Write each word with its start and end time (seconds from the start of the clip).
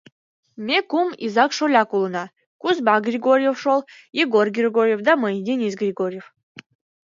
Ме 0.67 0.77
кум 0.89 1.07
изак-шоляк 1.25 1.89
улына: 1.95 2.23
Кузьма 2.61 2.95
Григорьев 3.07 3.55
шол, 3.63 3.81
Егор 4.23 4.47
Григорьев 4.57 4.99
да 5.07 5.13
мый— 5.23 5.35
Денис 5.47 5.73
Григорьев... 5.81 6.25